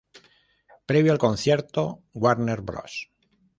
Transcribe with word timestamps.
Previo 0.87 1.11
al 1.11 1.19
concierto, 1.19 2.01
Warner 2.15 2.61
Bros. 2.63 3.11